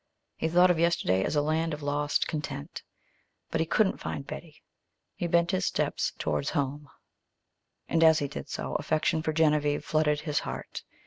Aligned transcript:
He 0.35 0.47
thought 0.47 0.71
of 0.71 0.79
yesterday 0.79 1.23
as 1.23 1.35
a 1.35 1.43
land 1.43 1.75
of 1.75 1.83
lost 1.83 2.25
content. 2.27 2.81
But 3.51 3.61
he 3.61 3.67
couldn't 3.67 3.99
find 3.99 4.25
Betty. 4.25 4.63
He 5.13 5.27
bent 5.27 5.51
his 5.51 5.67
steps 5.67 6.13
toward 6.17 6.49
home, 6.49 6.87
and 7.87 8.03
as 8.03 8.17
he 8.17 8.27
did 8.27 8.49
so 8.49 8.73
affection 8.77 9.21
for 9.21 9.31
Genevieve 9.31 9.85
flooded 9.85 10.21
his 10.21 10.39
heart. 10.39 10.81